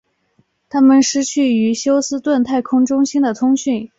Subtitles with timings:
[0.67, 3.87] 他们失去与休斯顿太空中心的通讯。